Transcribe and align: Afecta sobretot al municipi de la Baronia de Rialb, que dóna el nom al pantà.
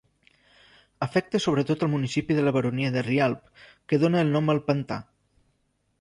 Afecta 1.05 1.41
sobretot 1.43 1.85
al 1.87 1.91
municipi 1.91 2.37
de 2.39 2.47
la 2.47 2.55
Baronia 2.57 2.93
de 2.97 3.03
Rialb, 3.11 3.55
que 3.91 4.03
dóna 4.05 4.25
el 4.27 4.37
nom 4.37 4.51
al 4.55 4.67
pantà. 4.71 4.99